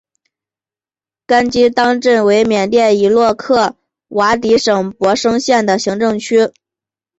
[1.27, 3.37] 甘基当镇为缅甸伊洛
[4.07, 6.51] 瓦底省勃生县的行政区。